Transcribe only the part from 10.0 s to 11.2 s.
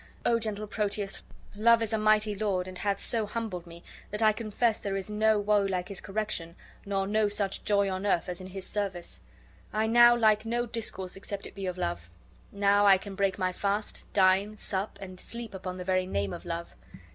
like no discourse